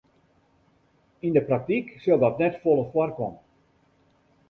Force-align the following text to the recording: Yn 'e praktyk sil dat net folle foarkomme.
Yn 1.27 1.37
'e 1.37 1.43
praktyk 1.51 1.87
sil 2.01 2.17
dat 2.25 2.35
net 2.43 2.61
folle 2.65 2.85
foarkomme. 2.91 3.39